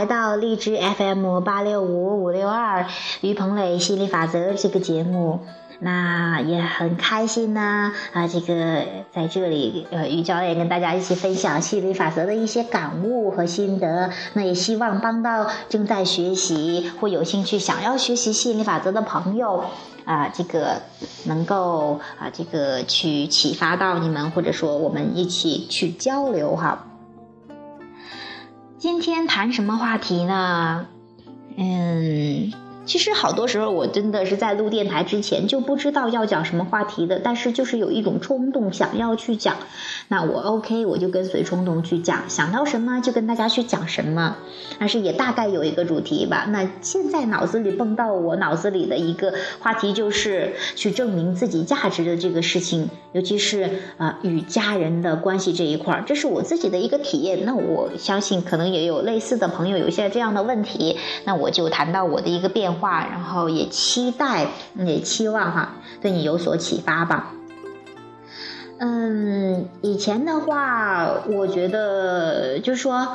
[0.00, 2.86] 来到荔枝 FM 八六五五六二
[3.20, 5.40] 于鹏磊心理法则这个节目。
[5.80, 14.08] 那也很开心呢，啊，这个在这里，呃，于教练跟大家一起分享心理法则的一些感悟和心得。
[14.32, 19.64] 那也希望帮到正在学习或有兴趣想要学习心理法则的朋友，
[20.06, 20.80] 啊，这个
[21.26, 26.86] 能够啊，这个去启发到你们，或者说我们一起去交流哈。
[28.80, 30.86] 今天谈什么话题呢？
[31.54, 32.50] 嗯。
[32.86, 39.56] 其实好多时候，我真的是在录电台之前就不知道要讲什么话题的，但是就是有一种冲动想要去讲，
[40.08, 44.36] 那我 OK，我就跟随冲动去讲，想到什么就跟大家去讲什么，
[44.78, 46.46] 但是也大概有一个主题吧。
[46.48, 57.44] 那现在脑子里蹦到我脑子里的一个话题就是去证明自己价值的这个事情，尤其是啊与家人的关系这一块儿，这是我自己的一个体验。
[57.44, 62.69] 那我相信可能也有类似的朋友有一些这样的问题，那我就谈到我的一个变。
[62.72, 67.32] 话，然后也期待，也期望哈，对你有所启发吧。
[68.78, 73.08] 嗯，以前的话，我觉得就是说。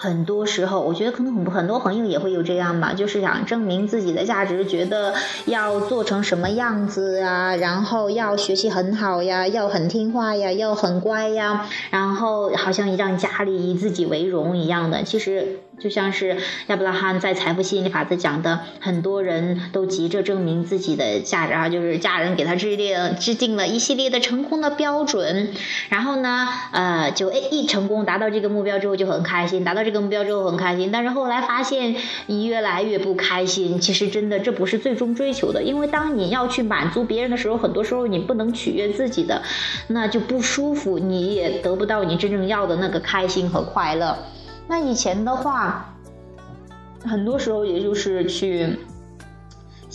[0.00, 5.12] 很多时候，我觉得可能很很多朋友也会有这样吧，就是想证明自己的价值，觉得
[5.46, 15.02] 要做成什么样子啊，然后要学习很好呀，要很听话呀，要很乖呀，然后好像让家里以自己为荣一样的。
[15.02, 16.36] 其实就像是
[16.68, 25.48] 亚伯拉罕在《财富吸引力法则》讲的，很多人都急着证明自己的价值啊，就是家人给他制定制定了一系列的成功的标准，
[25.88, 29.82] 然后呢，呃，就哎一成功达到这个目标之后就很开心，达到。
[29.88, 33.80] 这个目标之后很开心，但是后来发现你越来越不开心。
[33.80, 39.40] 其实真的这不是最终追求的，因为当你要去满足别人的时候，很多时候你不能取悦自己的，
[39.86, 44.18] 那就不舒服，你也得不到你真正要的那个开心和快乐。
[44.68, 45.94] 那以前的话，
[47.02, 48.78] 很多时候也就是去。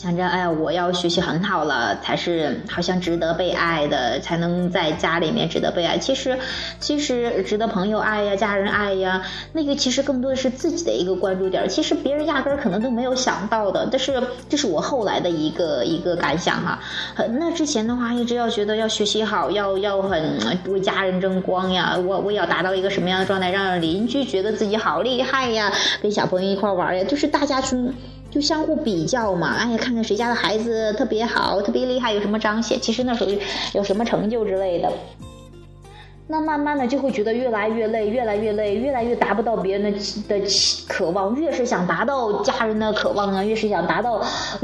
[0.03, 5.97] 想着，哎呀，我要学习很好了，才是好像值得被爱的，才能在家里面值得被爱。
[5.97, 6.37] 其实，
[6.77, 9.21] 其实值得朋友爱呀，家人爱呀，
[9.53, 11.69] 那个其实更多的是自己的一个关注点。
[11.69, 13.87] 其实别人压根儿可能都没有想到的。
[13.89, 16.77] 但是这是我后来的一个一个感想哈。
[17.39, 20.37] 那之前的话，一直要觉得要学习好，要要很
[20.67, 21.97] 为家人争光呀。
[21.97, 25.71] 我我要达到一个什么样的状态，让邻居觉得自己好厉害呀，
[26.01, 27.77] 跟小朋友一块玩呀，就是大家去。
[28.33, 32.79] 就相互比较嘛，哎呀，看看谁家的孩子特别好，特别厉害，有什么彰显？
[32.81, 33.37] 其实那属于
[33.73, 34.91] 有什么成就之类的。
[36.33, 40.43] 那慢慢的就会觉得越来越累，越来越累，越来越达不到别人的的
[40.87, 41.35] 渴望。
[41.35, 44.19] 越是想达到家人的渴望啊，越是想达到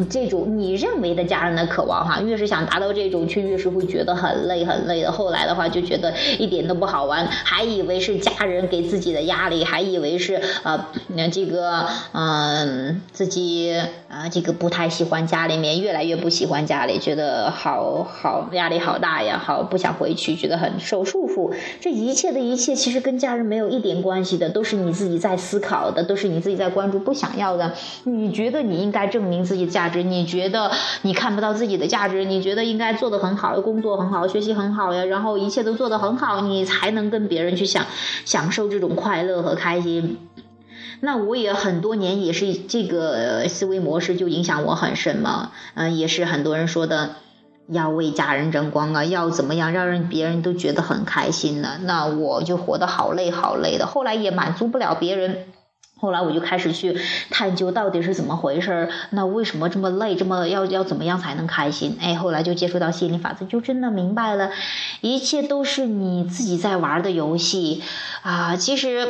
[0.10, 5.12] 这种你认为的家人的渴望哈，越是想达到这种，却越是会觉得很累很累的。
[5.12, 21.54] 后来的话就觉得一点都不好玩，还以为是家人给自己的压力，还以为是呃那这个嗯自己啊这个不太喜欢家里面，越来越不喜欢家里，觉得好好压力好大呀，好不想回去，觉得很受束缚。
[21.82, 27.74] 这一切的一切，其实跟家人没有一点关系的，都是你自己在思考的，都是你自己在关注不想要的。
[28.04, 30.72] 你觉得你应该证明自己的价值，你觉得
[31.04, 37.86] 你看不到自己的价值，你觉得应该做得很好，工作很好，学习很好呀，然后一切都做得很好，你才能跟别人去享
[38.26, 40.18] 享受这种快乐和开心。
[41.02, 47.16] 那我也很多年也是这个思维模式就影响我很深嘛，嗯，也是很多人说的。
[47.72, 51.80] 要为家人争光啊，要怎么样让人别人都觉得很开心呢？
[51.84, 55.46] 那我就活得好累好累的，后来也满足不了别人，
[56.00, 56.98] 后来我就开始去
[57.30, 61.98] 探究到底是怎么回事儿，那为什么这么累，这么要要怎么样才能开心？
[62.02, 64.50] 哎，后来就接触到心理法则，就真的明白了，
[65.02, 67.84] 一切都是你自己在玩的游戏
[68.24, 68.56] 啊。
[68.56, 69.08] 其实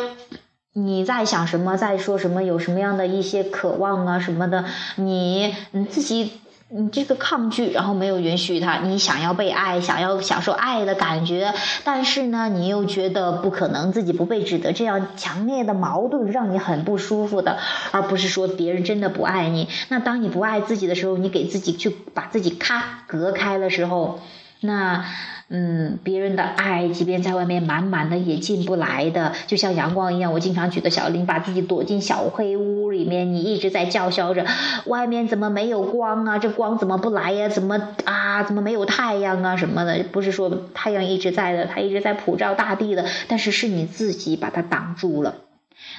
[0.74, 4.66] 你在想什么，在说什么，有什么样的一些渴望啊什么的，
[4.98, 6.34] 你你自己。
[6.72, 11.52] 你这个抗拒，然后没有允许他，你想要被爱，想要享受爱的感觉，
[11.84, 17.58] 但是呢，你又觉得不可能，自己不被指责，这样强烈的矛盾让你很不舒服的，
[17.90, 19.68] 而不是说别人真的不爱你。
[19.88, 24.20] 那当你不爱自己的时候，你给自己去把自己咔隔开的时候，
[24.62, 25.06] 那。
[25.52, 29.34] 嗯，别人的爱，即便在外面满满的，也进不来的。
[29.48, 34.46] 就像阳光一样，我经常举的小林，把自己躲进小黑屋里面，你一直在叫嚣着，
[34.86, 36.38] 外面怎么没有光啊？
[36.38, 37.50] 这光怎么不来呀？
[37.50, 38.44] 怎么啊？
[38.44, 39.58] 怎么没有太阳啊？
[39.58, 40.04] 什么的？
[40.12, 45.38] 不是说太阳一直在的，它一直在普照大地的，但是是你自己把它挡住了，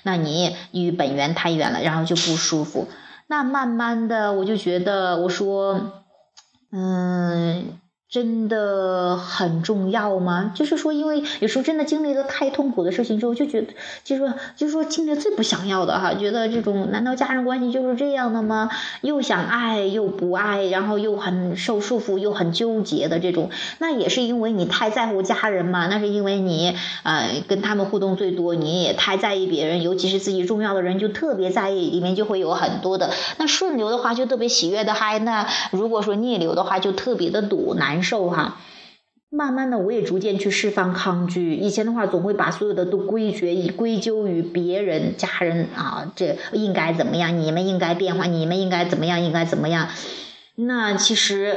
[0.05, 2.87] 那你与本源太远了，然后就不舒服。
[3.27, 6.05] 那慢慢的，我就觉得，我说，
[6.71, 7.80] 嗯。
[8.11, 10.53] 真的很重要吗？
[10.53, 13.73] 就是说，因为有时候真的经历了太痛苦的事情之后，就觉得，
[14.03, 18.69] 就说，就是说，经历最不想要的哈，觉得这种难道家人关系就是这样的吗？
[19.03, 23.49] 又想爱又不爱，然后又很受束缚，又很纠结的这种，
[23.79, 25.87] 那也是因为你太在乎家人嘛？
[25.87, 26.75] 那是因为你
[27.05, 33.13] 呃跟他们互动最多，你也太在意别人，尤其是自己重要的人就特别在意，里面就会有很多的。
[33.39, 38.00] 那顺流的话就特别喜悦的嗨，那如果说逆流的话就特别的堵难。
[38.03, 38.59] 受哈，
[39.29, 41.55] 慢慢的我也逐渐去释放抗拒。
[41.55, 47.39] 以前的话，总会把所有的都归结、归咎于别人、家人啊，这应该怎么样？
[47.39, 49.21] 你们应该变化，你们应该怎么样？
[49.21, 49.89] 应该怎么样？
[50.57, 51.55] 那其实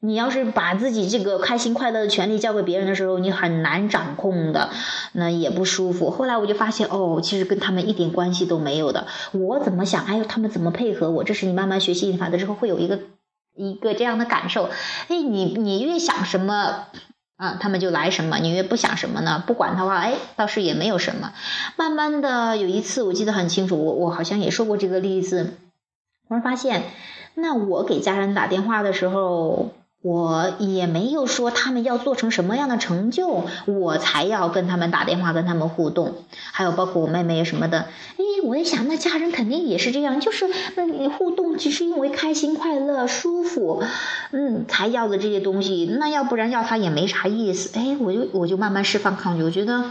[0.00, 4.70] 你要是把自己这个开心快乐的权利交给别人的时候，你很难掌控的，
[5.12, 6.10] 那也不舒服。
[6.10, 9.08] 后来我就发现，哦，其实跟他们一点关系都没有的。
[9.32, 11.24] 我怎么想，哎有，他们怎么配合我？
[11.24, 13.00] 这是你慢慢学习法则之后会有一个。
[13.56, 14.70] 一个这样的感受，
[15.08, 16.86] 哎，你你越想什么
[17.36, 21.32] 啊，他们就来什么；你越不想什么呢，不管的话，哎，倒是也没有什么。
[21.76, 25.56] 慢慢的，有一次我记得很清楚，我我好像也说过这个例子，
[26.28, 26.84] 我发现，
[27.34, 29.70] 那我给家人打电话的时候。
[30.06, 36.14] 我也没有说他们要做成什么样的成就，我才要跟他们打电话跟他们互动，
[36.52, 37.78] 还有包括我妹妹什么的。
[37.78, 43.82] 哎，我一想，那家人肯定也是这样，就是那你互动只是因为开心、快乐、舒服，
[44.30, 45.96] 嗯，才要的这些东西。
[45.98, 47.76] 那要不然要他也没啥意思。
[47.76, 49.82] 哎，我就我就慢慢释放抗拒，我觉得。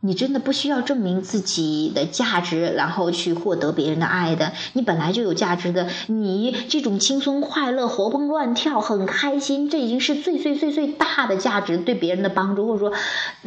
[0.00, 4.52] 你真的不需要证明自己的价值，然后去获得别人的爱的。
[4.74, 5.88] 你本来就有价值的。
[6.06, 12.92] 你这种轻松、快乐、活蹦乱跳、很开心，这已经是最最最最大的价值，对别人的帮助，或者说，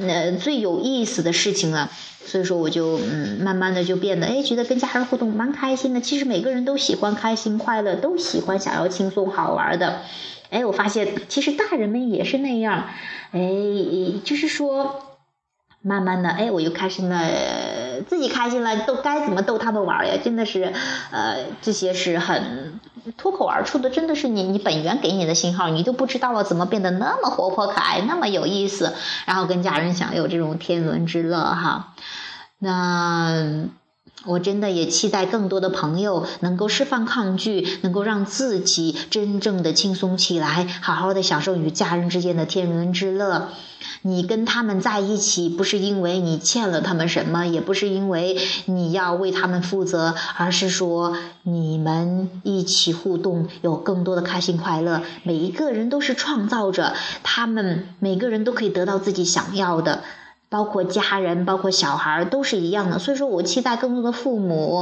[0.06, 1.90] 呃，最有意思的事情了。
[2.26, 6.02] 所以说，我就嗯，慢慢的就变得，哎，觉得跟家人互动蛮开心的。
[6.02, 10.02] 其实每个人都喜欢开心、快乐，都喜欢想要轻松、好玩的。
[10.50, 12.88] 哎，我发现其实大人们也是那样。
[13.32, 13.40] 哎，
[14.26, 15.04] 就是说。
[15.82, 20.14] 慢慢的，哎，我又开心了，自己开心了，都该怎么逗他们玩呀？
[20.24, 20.72] 真的是，
[21.12, 22.80] 呃，这些是很
[23.18, 28.94] 脱口而出的，真的是你你本源给你的信号，你都不知道了怎么变得那么活泼可爱，那么有意思，
[29.26, 31.94] 然后跟家人享有这种天伦之乐哈。
[32.60, 33.66] 那
[34.26, 43.50] 我真的也期待更多的朋友能够释放抗拒，能够让自己真正的轻松起来，好好的享受与家人之间的天伦之乐。
[44.04, 55.02] 你跟他们在一起，不是因为你欠了他们什么，也不是因为你要为他们负责，而是说你们一起互动，有更多的开心快乐。
[55.24, 60.04] 每一个人都是创造者，他们每个人都可以得到自己想要的，
[60.52, 63.00] 包括家人，包括小孩儿，都是一样的。
[63.00, 64.76] 所以说我期待更多的父母。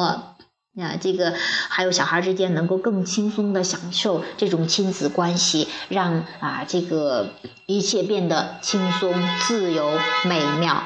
[0.79, 1.33] 啊，这个
[1.67, 7.31] 还有小孩之间能够更轻松的享受这种亲子关系，让啊这个
[7.65, 9.13] 一切变得轻松、
[9.45, 9.91] 自由、
[10.25, 10.83] 美妙。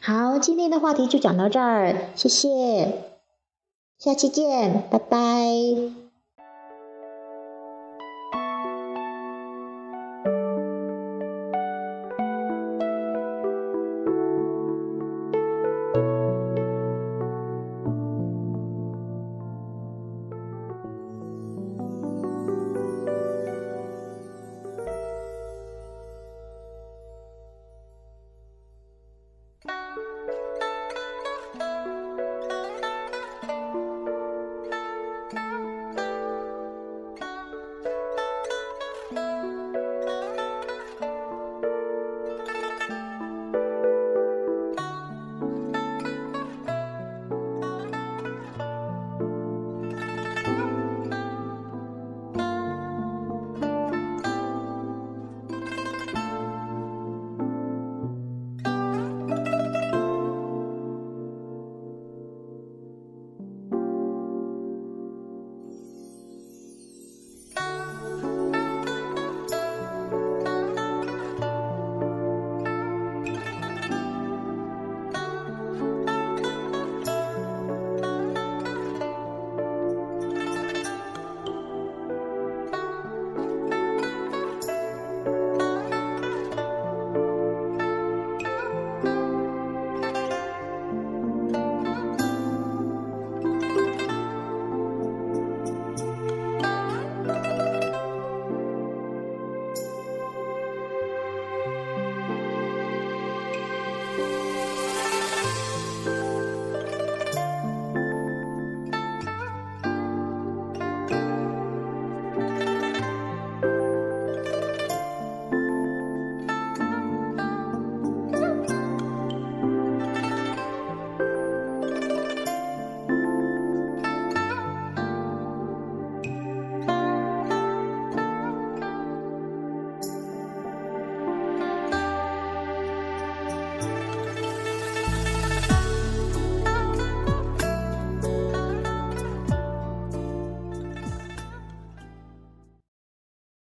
[0.00, 2.48] 好，今天的话题就讲到这儿，谢谢，
[3.98, 6.03] 下期见，拜拜。